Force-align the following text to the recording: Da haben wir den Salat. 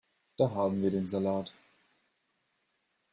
Da 0.35 0.49
haben 0.49 0.81
wir 0.81 0.89
den 0.89 1.07
Salat. 1.07 1.53